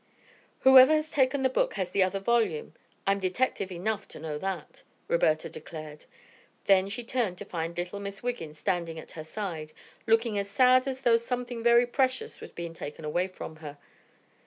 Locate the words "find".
7.45-7.77